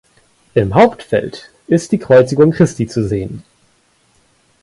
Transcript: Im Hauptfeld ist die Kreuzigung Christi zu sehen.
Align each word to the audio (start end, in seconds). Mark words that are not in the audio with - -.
Im 0.55 0.73
Hauptfeld 0.73 1.51
ist 1.67 1.91
die 1.91 1.99
Kreuzigung 1.99 2.49
Christi 2.49 2.87
zu 2.87 3.07
sehen. 3.07 3.43